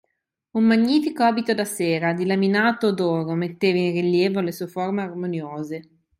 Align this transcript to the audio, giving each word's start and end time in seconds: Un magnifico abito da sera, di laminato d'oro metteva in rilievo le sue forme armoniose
Un 0.53 0.63
magnifico 0.63 1.21
abito 1.21 1.53
da 1.53 1.63
sera, 1.63 2.13
di 2.13 2.25
laminato 2.25 2.91
d'oro 2.91 3.33
metteva 3.35 3.77
in 3.77 3.91
rilievo 3.93 4.41
le 4.41 4.51
sue 4.51 4.65
forme 4.65 5.03
armoniose 5.03 5.89